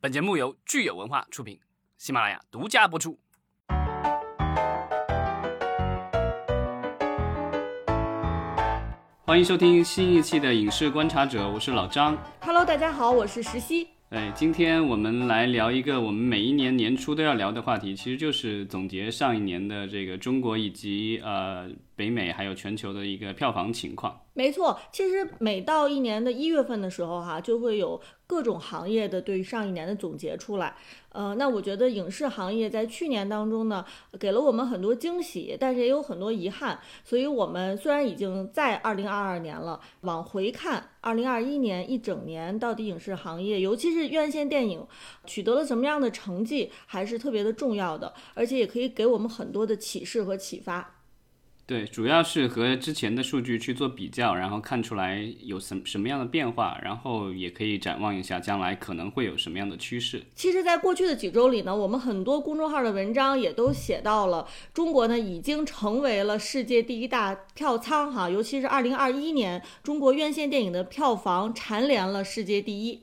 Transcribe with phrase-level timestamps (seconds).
[0.00, 1.58] 本节目由聚友文化出品，
[1.96, 3.18] 喜马拉雅独家播出。
[9.24, 12.16] 欢迎收听新一期的《影视观察者》，我是老张。
[12.42, 13.88] Hello，大家好，我是石溪。
[14.10, 21.68] 哎，今天我们来聊一个我们每一年年初都要聊的话题，其实就是总结上一年的这个中国以及呃
[21.98, 24.20] 北美还有全球的一个票房情况。
[24.32, 30.76] 没错，其实每到一年的一月份的时候，哈，就会有各种行业的对上一年的总结出来。
[31.10, 33.84] 呃，那我觉得影视行业在去年当中呢，
[34.20, 36.78] 给了我们很多惊喜，但是也有很多遗憾。
[37.02, 44.86] 所以，我们虽然已经在二零二二年了，往回看二零二一年一整年，到底影视行业，尤其是院线电影
[45.26, 50.94] 取得了什么样的成绩，还是特别的重要的，而且也可以给我们很多的启示和启发。
[51.68, 60.22] 对，主要是和之前的数据去做比较，然后看出来有什什么样的变化，然后也可以展望一下将来可能会有什么样的趋势。
[60.34, 73.02] 其实，在过去的几周里呢，我们很多公众号的文章也都写到了，中国呢已经成为了世界第一大票仓哈，尤其是二零二一年，中国院线电影的票房蝉联了世界第一。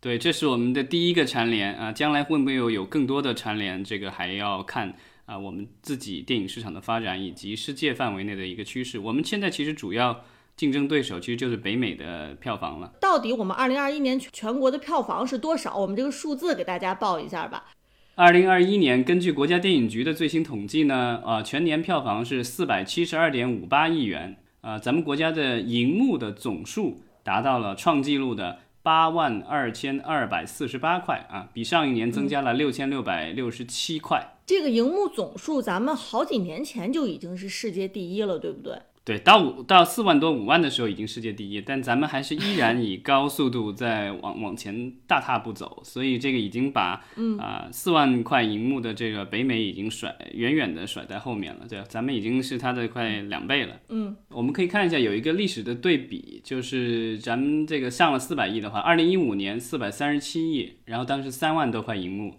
[0.00, 4.94] 对，这是我们的第一个蝉联啊，将来会不会有有更多的蝉联，这个还要看。
[5.26, 10.22] 啊，我们自己电影市场的发展以及世界范围内的一个趋势，我们现在其实主要
[10.56, 12.92] 竞争对手其实就是北美的票房了。
[13.00, 15.76] 到底我们二零二一年全国的票房是多少？
[15.76, 17.72] 我们这个数字给大家报一下吧。
[18.16, 28.58] 二零二一年，根据国家电影局的最新统计呢，呃，全年票房是四百七十二点五八亿元，啊、呃，咱们国家的银幕的总数达到了创纪录的。
[28.84, 34.20] 八万二千二百四十八块啊，比上一年增加了六千六百六十七块。
[34.20, 38.78] 嗯、这个荧幕总数，咱们好几年前就已经是世界第一了，对不对？
[39.04, 53.78] 对，到五到四万多五万的时候已经世界第一，但咱们还是依然以高速度在往往前大踏步走，所以这个已经把嗯啊四、呃、万块银幕的这个北美已经甩远远的甩在后面了，对，咱们已经是它的快两倍了。
[53.90, 62.36] 嗯，我们可以看一下有一个历史的对比，就是咱们这个上了四百亿的话，二零一五年四百三十七亿，然后当时三万多块银幕，啊、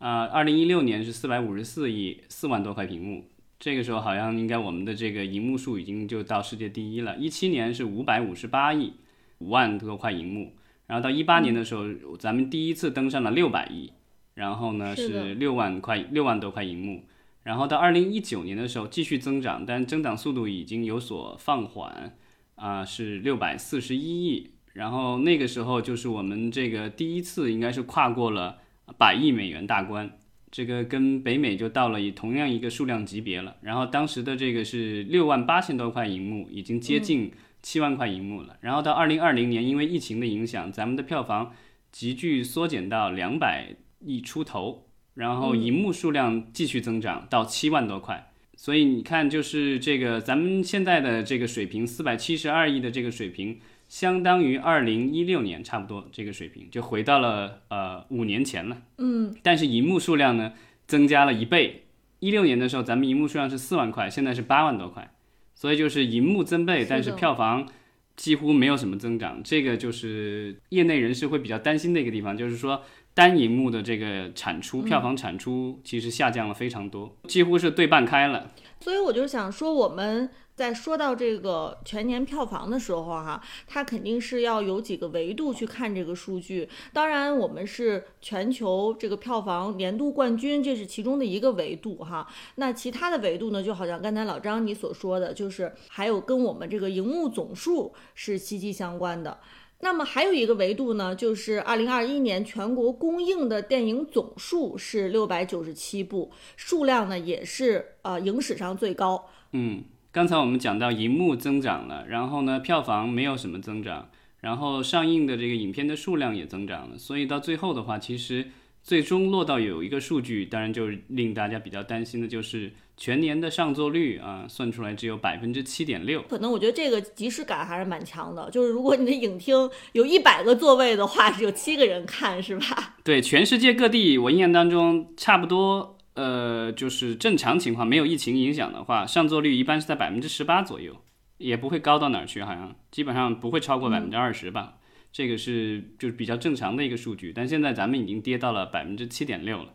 [0.00, 3.26] 呃，二零一六年是四百五十四亿，四万多块屏幕。
[3.58, 7.18] 这个时候好像应该我们的这个荧幕数已经就到世界第一了。
[7.18, 8.94] 一七年是五百五十八亿，
[9.40, 10.54] 五万多块荧幕，
[10.86, 13.92] 然后到一八年的时候，嗯、咱们第一次登上了六百亿，
[14.32, 17.04] 然后呢是六万块六万多块荧幕，
[17.42, 22.16] 然后到二零一九年的时候继续增长，但增长速度已经有所放缓，
[22.54, 28.56] 啊、呃、是六百四十一亿，然后那个时候就是我们这个第一次应该是跨过了
[28.98, 30.10] 百亿美元大关。
[30.50, 37.30] 这个跟北美就到了以同样一个数量级别了，然后当时的这个是六万八千多块银幕，已经接近
[37.62, 38.56] 七万块银幕了。
[38.60, 41.52] 然后到二零二零年，因为疫情的影响，咱们的票房
[41.92, 48.32] 急剧缩减到两百亿出头，然后银幕数量继续增长到七万多块。
[48.56, 53.60] 所以你看，就是这个咱们现在的这个水平，四百七十二亿的这个水平。
[53.90, 58.76] 相当于二零一六年差不多这个水平，就回到了呃五年前了。
[58.98, 60.52] 嗯，但是银幕数量呢
[60.86, 61.82] 增加了一倍。
[62.20, 65.12] 一六年的时候，咱们银幕数量是四万块，现在是八万多块，
[65.56, 67.68] 所以就是银幕增倍，但是票房
[68.14, 69.42] 几乎没有什么增长。
[69.42, 72.82] 这个就是业内人士会比较担心的一个地方，就是说
[73.14, 78.50] 单银幕的这个产出，票房产出其实下降了非常多，几乎是对半开了。
[78.80, 80.30] 所以我就想说，我们。
[80.56, 86.68] 在说到这个全年票房的时候，哈，它肯定是要有几个维度去看这个数据。
[86.92, 92.28] 当然，我们是全球这个票房年度冠军，这是其中的一个维度，哈。
[92.56, 99.38] 那其他的维度呢，就好像刚才老张你所说的，就是还有跟我们这个荧幕总数是息息相关的。
[99.80, 109.28] 那么还有一个维度呢，就是二零二一年全国公映的电影总数是六百九十七部，数量呢也是呃影史上最高。
[109.52, 109.82] 嗯。
[110.12, 118.48] 刚才我们讲到银幕增长了，然后呢，票房没有什么增长，然后上映的这个影片的数量也增长了，所以到最后的话，其实
[118.90, 126.20] 最终落到有一个数据，当然就是令大家比较担心的就是全年的上座率啊，算出来只有百分之七点六。
[126.22, 132.96] 可能我觉得这个即视感还是蛮强的，就是如果你的影厅有一百个座位的话，只有七个人看，是吧？
[133.04, 135.96] 对，全世界各地，我印象当中差不多。
[136.14, 140.96] 呃，就是正常情况没有疫情影响的话，上座率一般是在百分之十八左右，
[141.38, 144.74] 也不会高到哪儿去，好像基本上不会超过百分之二十吧。
[145.12, 149.74] 这个是就是比较正常的一个数据，但现在咱们已经跌到了百分之七点六了。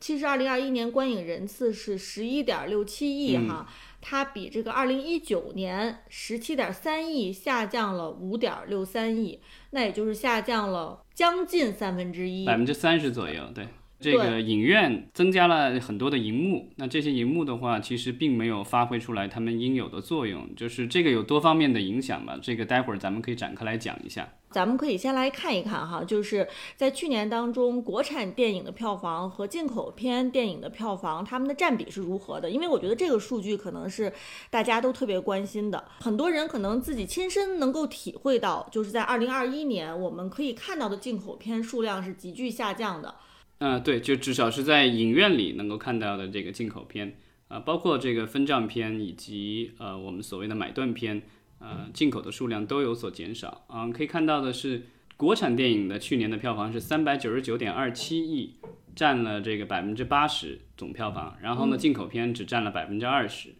[0.00, 3.68] 其实二零二一年观影人次是十一点六七亿哈，
[4.00, 9.40] 它比这个二零一九年十七点三亿下降了五点六三亿，
[9.70, 13.66] 那也就是下降了将近三分之一，百分之三十左右，对。
[14.00, 22.38] 这个影院增加了很多的荧幕，那这些荧幕的话，其实并没有发挥出来他们应有的作用，就是这个有多方面的影响吧。
[22.40, 24.28] 这个待会儿咱们可以展开来讲一下。
[24.50, 32.48] 咱们可以先来看一看哈，就是在去年当中，国产电影的票房和进口片电影的票房，他们的占比是如何的？
[32.48, 34.10] 因为我觉得这个数据可能是
[34.48, 43.14] 大家都特别关心的，很多人可能自己亲身能够体会到，就是在二零二一年，我们可以看到的进口片数量是急剧下降的。
[43.58, 47.16] 嗯，对，就至少是在影院里能够看到的这个进口片，
[47.48, 51.22] 啊，包括这个分账片以及呃我们所谓的买断片，
[51.58, 53.66] 呃，进口的数量都有所减少。
[53.68, 58.54] 嗯，可以看到的是，国产电影的去年的票房是三百九十九点二七亿，
[58.94, 61.36] 占了这个百分之八十总票房。
[61.42, 63.56] 然后呢，进口片只占了百分之二十。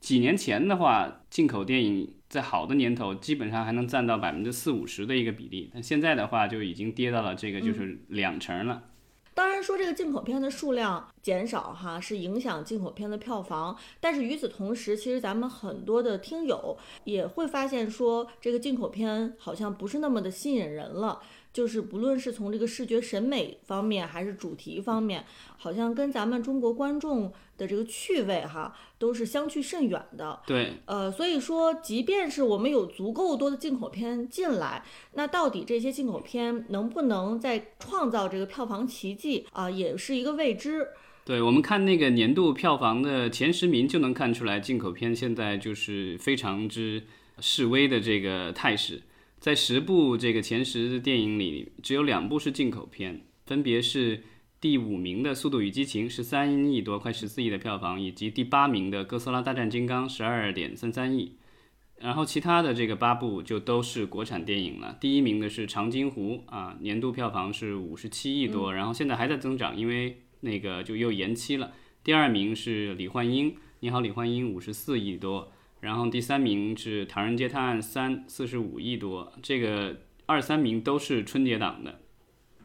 [0.00, 8.82] 几年前的话，进口电影在好的年头基本上还能占到百分之四五十的一个比例，但现在的话就已经跌到了这个就是两成了。
[9.34, 13.76] 当然说这个进口片的数量减少哈，是影响进口片的票房。
[14.00, 21.20] 但是与此同时，其实咱们很多的听友也会发现说，这个进口片好像不是那么的吸引人了。
[21.52, 25.22] 就是不论是从这个视觉审美方面，还是主题方面，
[25.58, 27.30] 好像跟咱们中国观众
[27.62, 30.40] 的这个趣味哈，都是相去甚远的。
[30.44, 34.82] 对，呃，所以说，即便是我们有足够多的进口片进来，
[35.14, 40.88] 那到底这些进口片能不能再创造这个票房奇迹啊，也是一个未知。
[41.24, 47.04] 对我们看那个年度票房的前十名，就能看出来进口片现在就是非常之
[47.38, 49.00] 示威的这个态势。
[49.38, 54.22] 在十部这个前十的电影里，只有两部是进口片，分别是
[54.62, 61.34] 第五名的《速度与激情》十三亿多，快十四亿的票房，以及第八名的《哥斯拉大战金刚》十二点三三亿。
[61.98, 64.96] 然后其他的这个八部就都是国产电影了。
[65.00, 71.72] 第一名的是《长津湖》啊，年度票房是五十七亿多，然后现在还在增长，因为那个就又延期了。
[72.04, 73.50] 第二名是李焕英，
[73.80, 75.50] 《你好，李焕英》五十四亿多。
[75.80, 81.98] 然后第三名是《唐人街探案三》，四十五亿多，这个二三名都是春节档的。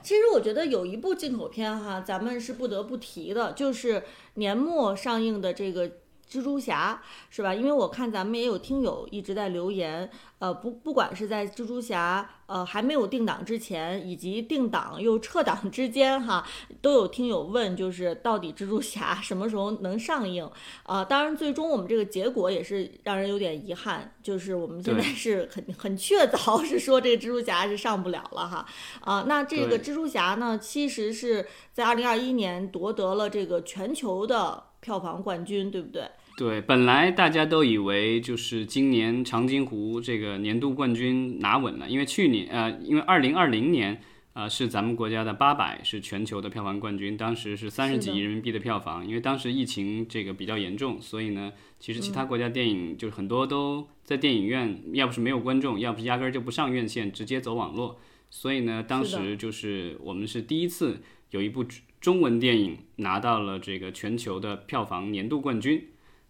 [0.08, 4.04] 其实我觉得有一部进口片哈，咱们是不得不提的，就是
[4.36, 5.92] 年末上映的这个。
[6.30, 7.56] 蜘蛛侠是吧？
[7.56, 16.46] 因为我看咱们也有听友一直在留言，呃，不，不管是在蜘蛛侠呃还没有定档之前，以及定档又撤档之间，哈，
[16.82, 20.48] 都有听友问，就是到底蜘蛛侠什么时候能上映？
[20.84, 28.66] 啊，当然，最终我们这个结果也是让人有点遗憾，就是我们现在是很很确凿，是说这个蜘蛛侠是上不了了哈。
[29.02, 34.66] 啊，那这个蜘蛛侠呢，其实是在二零二一年夺得了这个全球的。
[34.80, 36.08] 票房冠军，对不对？
[36.38, 44.00] 对，本来大家都以为就是今年长津湖这个年度冠军拿稳了，因为去年呃，因为二零二零年
[44.34, 58.00] 啊是咱们国家的八百是全球的票房冠军，当时是三十几亿人民币的票房，因为当时疫情这个比较严重，所以呢，其实其他国家电影就是很多都在电影院，要不是没有观众，要不是压根儿就不上院线，直接走网络，
[58.30, 61.02] 所以呢，当时就是我们是第一次
[61.32, 61.66] 有一部。
[62.00, 65.84] 中文电影拿到了这个全球的票房年度冠军。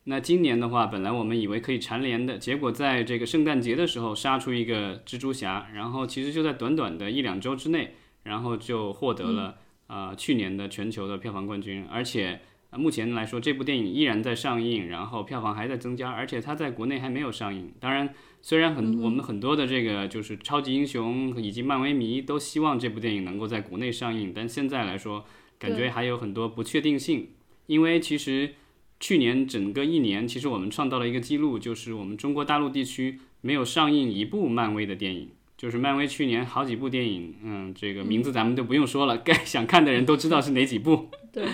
[0.10, 7.94] 那今年的话，本来我们以为可以蝉联的，结果在这个圣诞节的时候杀出一个蜘蛛侠，然后其实就在短短的一两周之内，
[8.24, 9.56] 然后就获得了
[9.88, 11.86] 呃去年的全球的票房冠军。
[11.92, 12.40] 而且
[12.72, 17.74] 目前来说，这部电影依然在上映，然后票房还在增加，而且它在国内还没有上映。
[17.78, 25.26] 当然，虽然很我们很多的这个就是超级英雄以及漫威迷都希望这部电影能够在国内上映，但现在来说。
[25.60, 27.30] 感觉还有很多不确定性，
[27.66, 28.54] 因为其实
[29.00, 41.46] 去年整个一年，其实我们创造了一个记录，就是我们中国大陆地区没有上映一部漫威的电影，就是漫威去年好几部电影，嗯，这个名字咱们就 不用说了，该想看的人都知道是哪几部，对，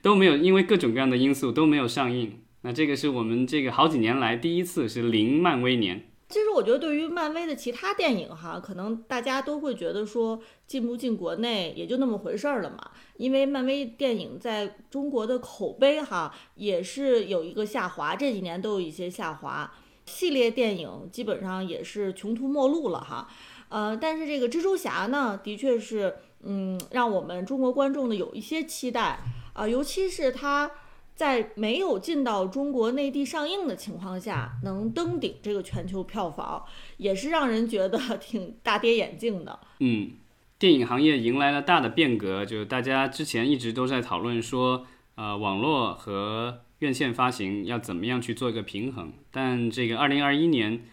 [0.00, 2.32] 都没有，因为各种各样的因素都没有上映。
[2.62, 6.04] 那这个是我们这个好几年来第一次是零漫威年。
[6.32, 12.78] 其实我觉得，对于漫威的其他电影哈，可能大家都会觉得说进不进国内也就那么回事儿了嘛。
[13.18, 19.70] 因为漫威电影在中国的口碑哈也是有一个下滑，这几年都有一些下滑，
[20.06, 23.28] 系列电影基本上也是穷途末路了哈。
[23.68, 29.18] 呃，但是这个蜘蛛侠呢，的确是嗯，让我们中国观众呢有一些期待
[29.52, 30.70] 啊，尤其是它。
[31.14, 36.64] 在没有进到中国内地上映的情况下，能登顶这个全球票房，
[36.96, 39.60] 也是让人觉得挺大跌眼镜的。
[39.78, 40.12] 嗯，
[40.58, 49.12] 电影行业迎来了大的变革，就是大家之前一直都在讨论说，呃，网络和院线发行要怎么样去做一个平衡。
[49.30, 50.84] 但这个二零二一年，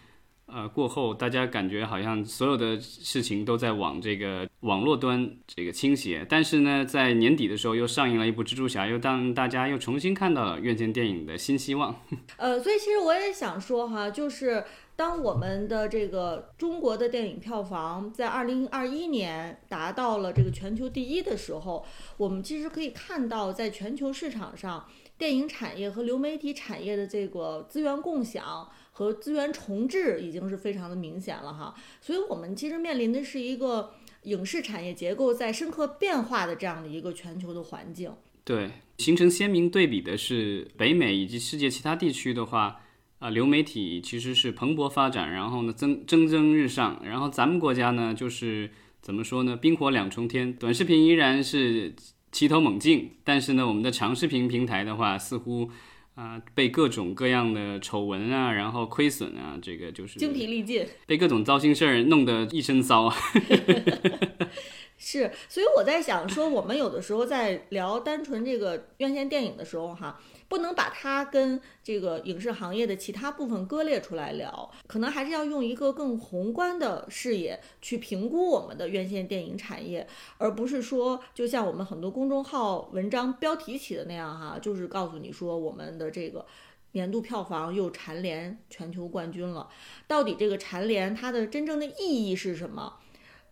[0.52, 6.26] 呃过后，大家感觉好像所有的事情都在往这个网络端这个倾斜。
[6.28, 11.94] 但是呢，在年底的时候又上映了一部蜘蛛侠，又让大家又重新看到了院线电影的新希望。
[12.36, 14.64] 呃，所以其实我也想说哈，就是
[14.96, 21.84] 当我们的这个中国的电影票房在二零二一年达到了这个全球第一的时候，
[22.16, 28.68] 我们其实可以看到，在全球市场上，电影产业和流媒体产业的这个资源共享。
[28.92, 33.94] 和资源重置已经是非常的明显了哈，所以我们其实面临的是一个
[34.24, 38.12] 影视产业结构在深刻变化的这样的一个全球的环境。
[38.44, 42.80] 对，形成鲜明对比的是北美以及世界其他地区的话，
[43.20, 48.70] 啊，流媒体其实是蓬勃发展，然后呢增蒸蒸日上，然后咱们国家呢就是
[49.00, 51.94] 怎么说呢，冰火两重天，短视频依然是
[52.32, 55.70] 齐头猛进，但是呢，我们的长视频平台的话似乎。
[56.14, 63.12] 啊，被各种各样的丑闻啊，然后亏损啊，这个就是精疲力尽，被各种糟心事儿弄得一身骚。
[64.98, 70.20] 是，所以我在想说，我们有的时候在聊单纯这个院线电影的时候，哈。
[70.50, 80.04] 不能把它跟这个影视行业的其他部分割裂出来聊，可能还是要用一个更宏观的视野去评估我们的院线电影产业，
[80.38, 86.44] 而不是说就像我们很多公众号文章标题起的那样哈，就是告诉你说我们的这个
[86.92, 89.68] 年度票房又蝉联全球冠军了。
[90.08, 92.94] 到底这个蝉联它的真正的意义是什么？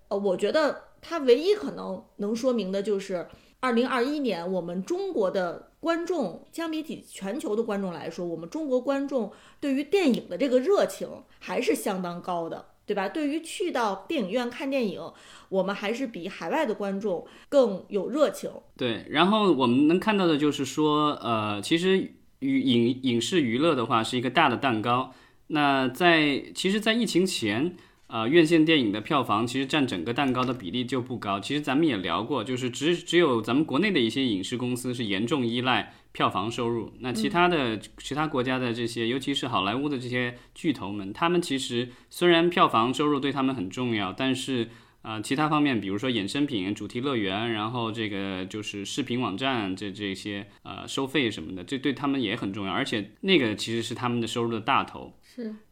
[0.09, 3.29] 呃，我觉得它唯一可能能说明的就是。
[3.61, 11.09] 二零二一年，我们中国的观众相比起全球的观众来说，我们中国观众对于电影的这个热情
[11.41, 13.09] 还是相当高的，对吧？
[13.09, 15.01] 对于去到电影院看电影，
[15.49, 18.49] 我们还是比海外的观众更有热情。
[18.77, 25.13] 对，然后我们能看到的就是说，呃，其实娱影影视娱乐的话是一个大的蛋糕。
[25.49, 27.77] 那在其实，在疫情前。
[28.09, 31.39] 呃，院线电影的票房其实占整个蛋糕的比例就不高。
[31.39, 36.91] 其实咱们也聊过，就是只只有咱们国内的一些影视公司是严重依赖票房收入。
[37.01, 44.69] 那其他的其他国家的这些，尤其是好莱坞的这些巨头们，他们其实虽然票房收入对他们很重要，但是
[45.03, 52.73] 啊，其他方面，比如说衍生品、主题乐园，然后这个就是视频网站这这些呃收费什么的，这对他们也很重要。
[52.73, 55.13] 而且那个其实是他们的收入的大头。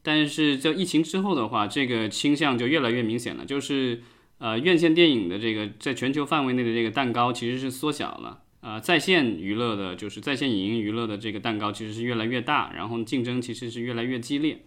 [0.03, 4.03] 但是在疫情之后的话，这个倾向就越来越明显了，就是
[4.39, 14.63] 呃，院线电影的这个在全球范围内的这个蛋糕其实是缩小了，呃，在线娱乐的，就是在线影音娱乐的这个蛋糕其实是越来越大，然后竞争其实是越来越激烈。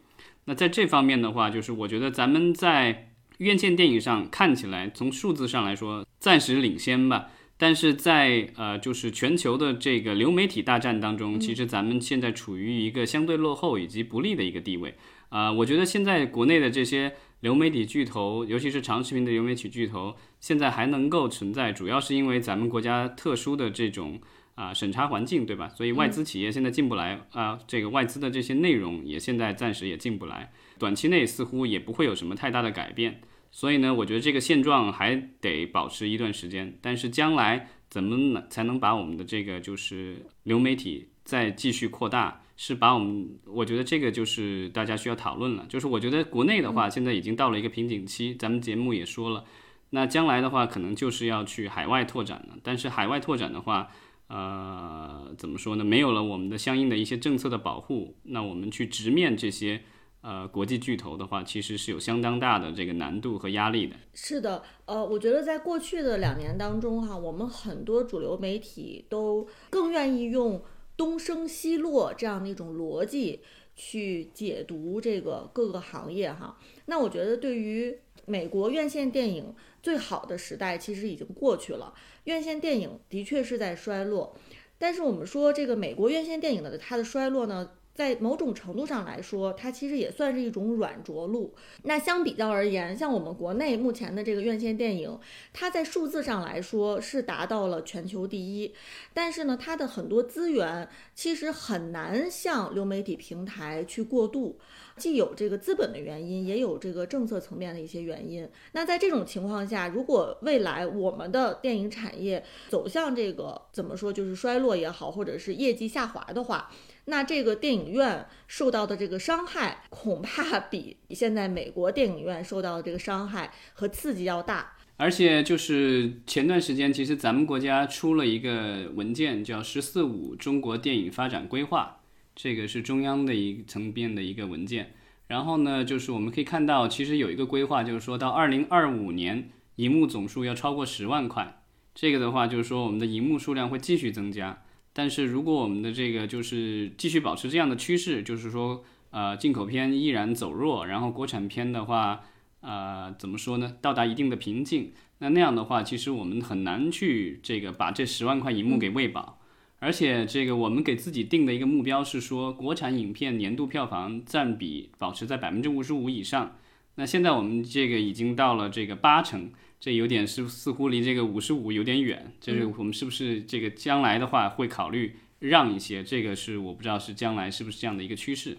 [0.46, 7.28] 那在这方面的话，就是我觉得咱们在院线电影上看起来，从数字上来说暂时领先吧。
[7.62, 14.96] 但是在呃，就是全球的这个流媒体大战当中，其实咱们现在处于一个相对落后以及不利的一个地位。
[15.28, 17.12] 啊，我觉得现在国内的这些
[17.42, 24.22] 流媒体巨头，尤其是长视频的流媒体巨头，现在还能够存在，主要是因为咱们国家特殊的这种
[24.56, 25.70] 啊审查环境，对吧？
[25.76, 33.20] 所以外资企业现在进不来啊，这个外资的这些内容也现在暂时也进不来，短期内似乎也不会有什么太大的改变。
[33.52, 36.78] 所以呢，我觉得这个现状还得保持一段时间。
[36.82, 42.42] 但是将来怎么能才能把我们的这个就是流媒体再继续扩大？
[42.62, 45.66] 是把我们，我觉得这个就是大家需要讨论了。
[45.70, 48.36] 就是我觉得国内的话，现在已经到了一个瓶颈期。
[48.36, 49.46] 咱们节目也说了，
[49.92, 52.58] 那将来的话，可能就是要去海外拓展了。
[52.62, 53.88] 但是海外拓展的话，
[54.28, 55.86] 呃，怎么说呢？
[55.86, 59.82] 没有了我们的相应的一些政策的保护，那我们去直面这些。
[60.22, 63.96] 呃，国际巨头的话，其实是有相当大的这个难度和压力的。
[64.14, 70.62] 是的，呃，我觉得在过去的两年当中，哈，我们很多主流媒体都更愿意用
[70.98, 73.40] 东升西落这样的一种逻辑
[73.78, 76.58] 去解读这个各个行业，哈。
[76.88, 81.94] 那我觉得，对于美国院线电影最好的时代，其实已经过去了。
[82.26, 84.36] 院线电影的确是在衰落，
[84.78, 87.72] 但是我们说这个美国院线电影的它的衰落呢？
[88.00, 91.54] 在某种程度上来说，它其实也算是一种软着陆。
[91.84, 95.20] 那相比较而言，像我们国内目前的这个院线电影，
[95.52, 98.74] 它在数字上来说是达到了全球第一，
[99.14, 104.58] 但是呢，它的很多资源其实很难向流媒体平台去过渡，
[104.96, 108.50] 既有这个资本的原因，也有这个政策层面的一些原因。
[108.72, 116.72] 那在这种情况下，如果未来我们的电影产业走向这个怎么说，就是衰落也好，或者是业绩下滑的话，
[117.06, 124.74] 那这个电影院受到的这个伤害，恐怕比现在美国电影院受到的这个伤害和刺激要大。
[124.98, 132.02] 而且就是前段时间，其实咱们国家出了一个文件，叫《“十四五”中国电影发展规划》，
[132.36, 134.94] 这个是中央的一层面的一个文件。
[135.28, 141.62] 然后呢，就是我们可以看到，其实有一个规划，就是说到二零二五年，荧幕总数要超过十万块。
[141.96, 144.64] 这个的话，就是说我们的荧幕数量会继续增加。
[145.00, 152.20] 但是如果我们的这个就是继续保持这样的趋势，就是说，呃，进口片依然走弱，然后国产片的话，
[152.60, 153.78] 呃，怎么说呢？
[153.80, 159.40] 到达一定的瓶颈，那那样的话，其实我们很难去这个把这十万块银幕给喂饱。
[159.80, 166.58] 而且这个我们给自己定的一个目标是说，国产影片年度票房占比保持在百分之五十五以上。
[166.96, 169.52] 那现在我们这个已经到了这个八成。
[169.80, 176.04] 这有点是似乎离这个五十五有点远，就是我们是不是这个将来的话会考虑让一些？
[176.04, 178.58] 这个是我不知道是将来是不是这样的一个趋势。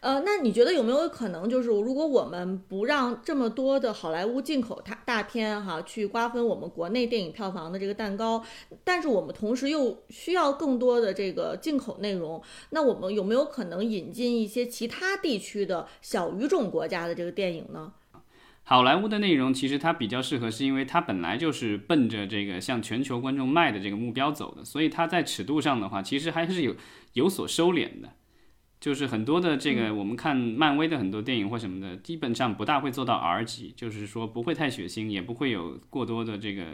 [0.00, 8.42] 呃，那你觉得有没有可能，就是如果我们不让这么多的好莱坞进口大大片哈去瓜分我们国内电影票房的这个蛋糕，
[8.82, 17.92] 但是我们同时又需要更多的这个进口内容，那我们有没有可能引进一些其他地区的小语种国家的这个电影呢？
[18.62, 26.76] 好莱坞的内容其实它比较适合，是因为它本来就是奔着这个向全球观众卖的这个目标走的，所以它在尺度上的话，其实还是有
[27.14, 28.10] 有所收敛的。
[28.78, 36.64] 就是很多的这个我们看漫威的很多电影或什么的，基本上不大会做到 R 级，就是说不会太血腥，也不会有过多的这个，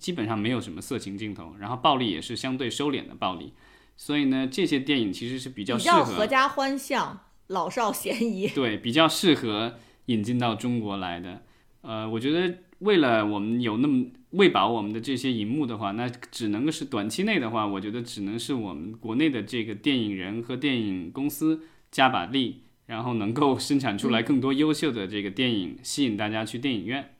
[0.00, 3.52] 基本上没有什么色情镜头，然后暴力也是相对收敛的暴力。
[3.96, 8.48] 所以呢，这些电影其实是比较适合合家欢向，老少咸宜。
[8.48, 9.78] 对，比较适合。
[10.08, 11.40] 引进到中国来的，
[11.80, 27.14] 呃，我觉得为了我们有那么喂饱我们的这些荧幕的话，那只能是短期内的话，我觉得只能是我们国内的这个电影人和电影公司加把力，然后能够生产出来更多优秀的这个电影，吸引大家去电影院。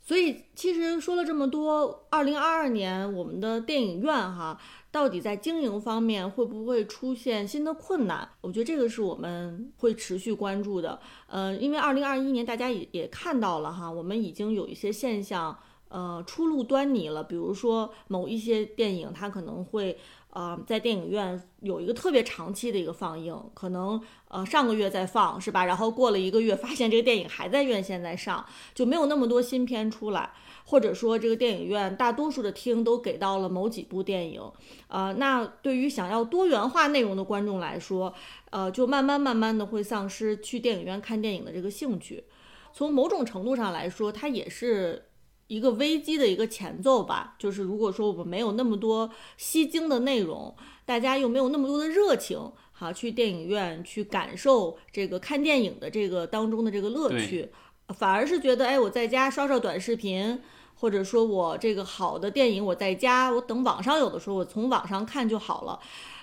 [0.00, 4.60] 所以，其实说了这么多，二零二二年我们的电影院哈，
[4.94, 8.28] 到底在经营方面会不会出现新的困难？
[8.40, 11.00] 我觉得这个是我们会持续关注的。
[11.26, 15.58] 嗯，因为二零二一年大家也也看到了哈，我们已经有一些现象，
[15.88, 17.24] 呃，初露端倪了。
[17.24, 19.98] 比如说某一些电影，它可能会。
[20.34, 25.64] 呃，在电影院有一个特别长期的一个放映，可能呃上个月在放是吧？
[25.64, 28.44] 然后过了一个月，发现这个电影还在院线在上，
[28.74, 30.32] 就没有那么多新片出来，
[30.64, 34.42] 或者说这个电影院大多数的厅都给到了某几部电影，
[34.88, 38.12] 呃，那对于想要多元化内容的观众来说，
[38.50, 42.24] 呃，就慢慢慢慢的会丧失去电影院看电影的这个兴趣。
[42.72, 45.04] 从某种程度上来说，它也是。
[45.46, 50.54] 一个危机的一个前奏吧，就是如果说我们没有那么多吸睛的内容，
[50.86, 52.38] 大家又没有那么多的热情，
[52.72, 57.50] 好，去电影院去感受这个看电影的这个当中的这个乐趣，
[57.88, 60.40] 反而是觉得，哎，我在家刷刷短视频，
[60.74, 65.78] 或者说我这个好的电影我在家，我等网上有的时候我从网上看就好了，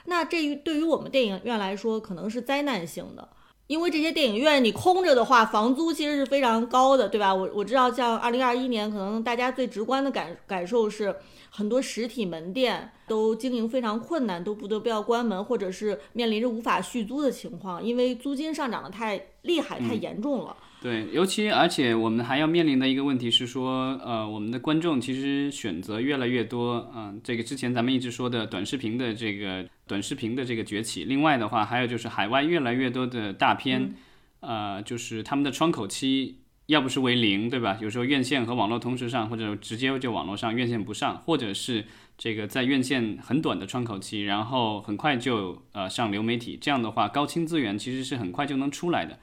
[0.06, 3.30] 那这于对于我们电影院来说，可能是灾难性的。
[3.72, 7.34] 因为这些电影院你空着的话，房租其实是非常高的，对吧？
[7.34, 11.16] 我我知道，像二零二一年，可能大家最直观的感感受是，
[11.50, 20.54] 很多实体门店都经营非常困难，都不得不要关门，或者是面临着无法续租的情况，因为租金上涨的太厉害、太严重了。
[20.82, 33.94] 对，尤其而且我们还要面临的一个问题是说，呃，我们的观众其实选择越来越多，嗯，这个之前咱们一直说的短视频的这个短视频的这个崛起，另外的话还有就是海外越来越多的大片，
[34.40, 37.78] 呃，就是他们的窗口期要不是为零，对吧？
[37.80, 41.86] 有时候院线和网络同时上，或者直接就网络上院线不上，或者是
[42.18, 49.20] 这个在院线很短的窗口期，然后很快就呃上流媒体，这样的话高清资源其实是很快就能出来的。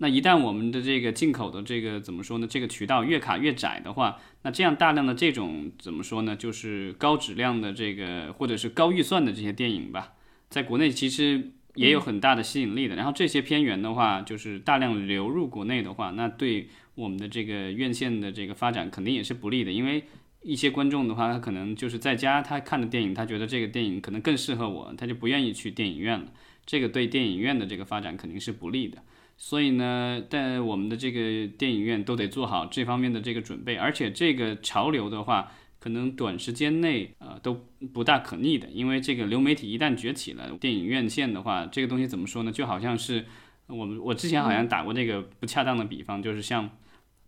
[0.00, 2.46] 那一旦我们的这个进口的这个怎么说呢？
[2.46, 6.36] 这个渠道越卡越窄的话，那这样大量的这种怎么说呢？
[6.36, 10.12] 就是高质量的这个或者是高预算的这些电影吧，
[10.48, 12.94] 在国内其实也有很大的吸引力的。
[12.94, 19.72] 然后这些片源的话，就是大量流入国内的话，那对我们的这个院线的这个发展肯定也是不利的。
[19.72, 20.04] 因为
[20.42, 26.26] 一些观众的话，他可能就是在家他看的电影，他觉得这个电影可能更适合我，他就不愿意去电影院了。
[26.64, 29.02] 这个对电影院的这个发展肯定是不利的。
[29.40, 37.54] 所以呢，在我们的这个电影院都得做好这方面的这个准备，而且这个潮流的话，可能短时间内呃都
[37.94, 42.50] 不大可逆的，因为这个流媒体一旦崛起了，电影院线的话，这个东西怎么说呢？
[42.50, 43.24] 就好像是
[43.68, 46.68] 我们我之前好像打过这个不恰当的比方，就是像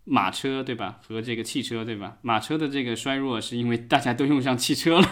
[0.03, 2.17] 马车对吧，和这个汽车对吧？
[2.21, 5.07] 马车的这个衰弱是因为大家都用上汽车了。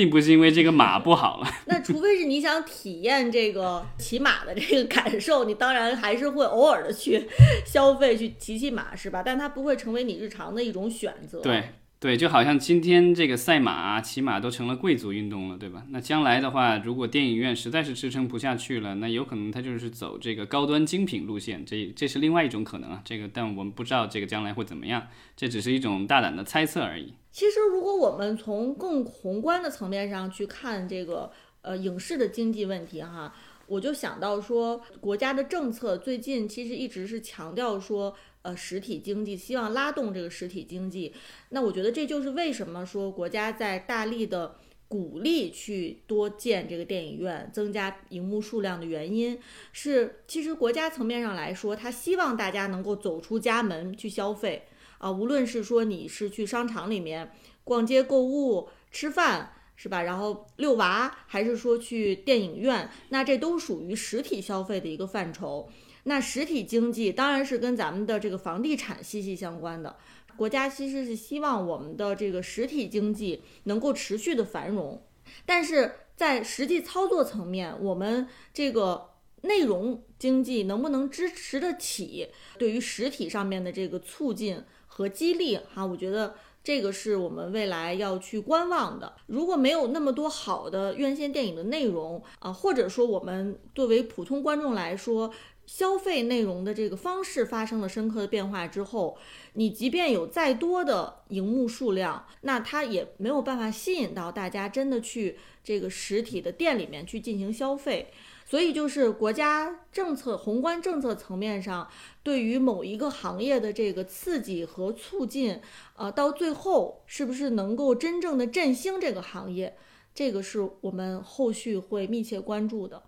[0.00, 7.28] 并不是因为这个马 不好了，那除非是你想体验这个骑马的这个感受，你当然还是会偶尔的去
[7.66, 9.22] 消费去骑骑马，是吧？
[9.22, 11.42] 但它不会成为你日常的一种选择。
[11.42, 15.84] 对，对，就好像今天这个赛马、骑马都成了贵族运动了，对吧？
[15.90, 23.02] 那将来的话，如果电影院实在是支撑不下去了，那有可能它就是走这个高端精品路线，这这是另外一种可能啊。
[23.04, 27.12] 这个，但我们不知道这个将来会怎么样，这只是一种大胆的猜测而已。
[27.30, 33.34] 其实，如果我们从更宏观的层面上去看这个呃影视的经济问题哈，
[33.66, 38.16] 我就想到说，国家的政策最近其实一直是强调说。
[38.42, 41.12] 呃，实体经济希望拉动这个实体经济，
[41.50, 44.56] 那我觉得这就是为什么说国家在大力的
[44.88, 49.38] 鼓励去多建这个电影院，增加荧幕数量的原因。
[49.72, 54.64] 是其实国家层面上来说，他希望大家能够走出家门去消费
[54.98, 65.68] 啊，无论是说你是去商场里面逛街购物、吃饭是吧，然后遛娃，还是说去电影院，那这都属于实体消费的一个范畴。
[66.04, 69.96] 那实体经济当然是跟咱们的这个房地产息息相关的。
[70.36, 75.02] 国家其实是希望我们的这个实体经济能够持续的繁荣，
[75.44, 79.10] 但是在实际操作层面，我们这个
[79.42, 85.58] 内容经济能不能支持得起对于实体上面的这个促进和激励？
[85.74, 86.34] 哈，我觉得
[86.64, 89.12] 这个是我们未来要去观望的。
[89.26, 95.30] 如果没有那么多好的院线电影的内容啊，或者说我们作为普通观众来说，
[95.72, 99.16] 消费内容的这个方式发生了深刻的变化之后，
[99.52, 108.12] 你即便有再多的荧幕数量，那它也没有办法吸引到大家真的去这个实体的店里面去进行消费。
[108.44, 111.88] 所以，就是国家政策宏观政策层面上
[112.24, 115.60] 对于某一个行业的这个刺激和促进，
[115.94, 119.76] 呃，到最后是不是能够真正的振兴这个行业，
[120.12, 123.00] 这个是我们后续会密切关注的。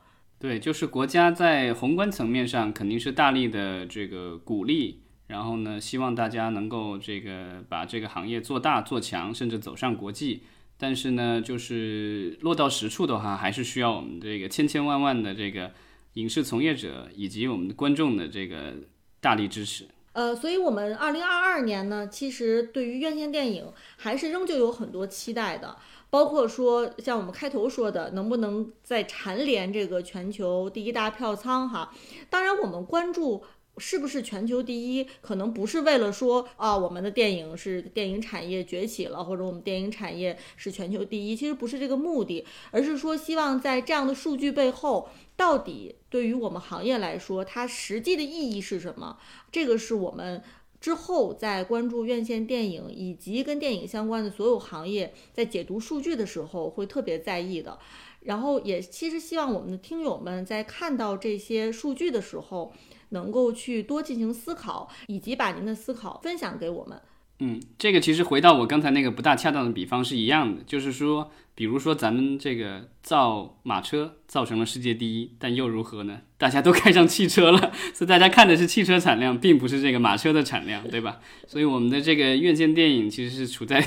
[0.42, 10.42] 对，就是国家在宏观层面上肯定是大力的这个鼓励，然后呢，希望大家能够这个把这个行业做大做强，甚至走上国际。
[10.76, 15.70] 但是呢，就是落到实处的话，还是需要我们这个千千万万的这个
[16.14, 18.74] 影视从业者以及我们的观众的这个
[19.20, 19.86] 大力支持。
[20.12, 25.76] 呃，所以我们二零二二年呢，其实对于院线电影还是仍旧有很多期待的。
[26.10, 31.90] 包括说，像我们开头说的，能不能再蝉联这个全球第一大票仓哈？
[32.28, 33.42] 当然，我们关注
[33.82, 49.18] 是不是全球第一，可能不是为了说啊，我们的电影是电影产业崛起了，或者我们电影产业是全球第一，其实不是这个目的，而是说希望在这样的数据背后，到底对于我们行业来说，它实际的意义是什么？
[49.50, 50.40] 这个是我们。
[50.82, 57.78] 之后，在关注院线电影以及跟电影相关的所有行业，在解读数据的时候会特别在意的。
[58.22, 62.72] 然后也其实希望我们的听友们在看到这些数据的时候，
[63.10, 67.00] 能够去多进行思考，以及把您的思考分享给我们。
[67.38, 71.30] 嗯，这个其实回到我刚才那个不大恰当的比方是一样的，就是说。
[71.54, 76.20] 比如说，咱们这个造马车造成了世界第一，但又如何呢？
[76.38, 81.20] 大家都开上汽车了， 所以大家看的是汽车产量，并不是这个马车的产量，对吧？
[81.46, 83.80] 所以我们的这个院线电影其实是处在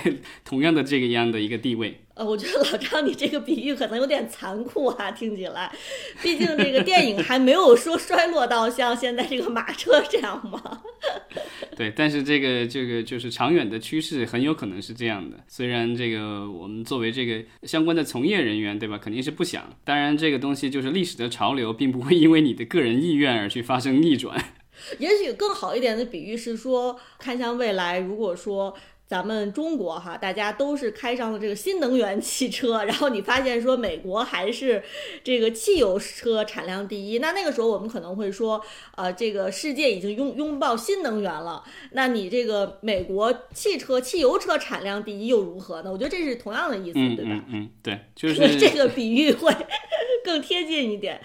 [0.45, 2.01] 同样的这个样的一个地位。
[2.13, 5.69] 呃，我觉得老张，你这个比喻可能有点残酷啊，听起来，
[6.21, 10.81] 毕竟这个电影还没有说衰落到像现在这个马车这样嘛。
[11.75, 15.35] 对，但是这个这个就是长远的趋势，很有可能是这样的。
[15.49, 19.75] 虽然这个我们作为这个相关的从业人员，对吧，肯定是不想。
[19.83, 24.39] 当然，这个东西就是历史的潮流，并不会因为你的个人意愿而去发生逆转。
[24.99, 28.75] 也许更好一点的比喻是说，看向未来，如果说。
[29.07, 34.83] 咱们中国哈，大家都是开上了这个新能源汽车，然后你发现说美国还是
[35.23, 38.59] 这个汽油车产量第一，那那个时候我们可能会说，
[38.95, 45.91] 呃，这个世界已经拥拥抱新能源了，那你这个美国汽车汽油车产量第一又如何呢？
[45.91, 47.31] 我觉得这是同样的意思，对吧？
[47.31, 49.53] 嗯嗯，对，就是这个比喻会
[50.23, 51.21] 更贴近一点。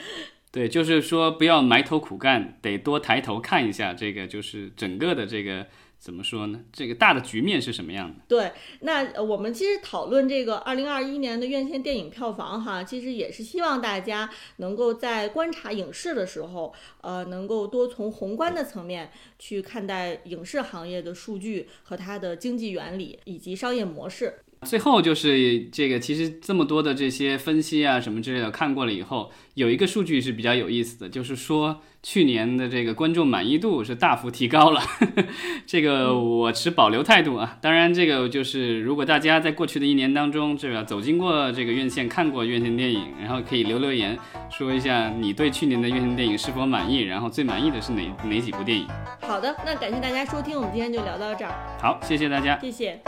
[0.53, 5.67] 对，就是说不要埋头苦干，得多抬头看一下这个，就是整个的这个。
[6.01, 6.65] 怎么说呢？
[6.73, 8.15] 这个大的局面是什么样的？
[8.27, 24.41] 对，那我们其实讨论这个二零二一年的院线电影票房哈，其实也是希望大家能够在观察影视的时候，呃，能够多从宏观的层面去看待影视行业的数据和它的经济原理以及商业模式。
[24.67, 34.83] 最后就是这个，其实这么多的这些分析啊什么之类的看过了以后，有一个数据是比较有意思的，就是说去年的这个观众满意度是大幅提高了。
[35.67, 37.57] 这个我持保留态度啊。
[37.63, 44.17] 当然，这个就是如果大家在过去的一年当中，这个走进过这个院线看过院线电影，然后可以留留言
[44.51, 48.87] 说一下你对去年的院线电影是否满意，然后最满意的是哪哪几部电影。
[49.23, 51.79] 好的，那感谢大家收听，我们今天就聊到这儿。
[51.81, 53.01] 好，谢谢大家，谢谢。